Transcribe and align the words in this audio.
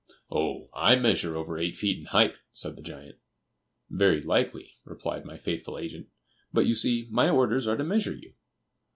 "Oh, 0.31 0.67
I 0.73 0.95
measure 0.95 1.35
over 1.35 1.59
eight 1.59 1.77
feet 1.77 1.99
in 1.99 2.05
height," 2.05 2.33
said 2.53 2.75
the 2.75 2.81
giant. 2.81 3.17
"Very 3.87 4.19
likely," 4.19 4.79
replied 4.83 5.25
my 5.25 5.37
faithful 5.37 5.77
agent, 5.77 6.07
"but 6.51 6.65
you 6.65 6.73
see 6.73 7.07
my 7.11 7.29
orders 7.29 7.67
are 7.67 7.77
to 7.77 7.83
measure 7.83 8.15
you." 8.15 8.33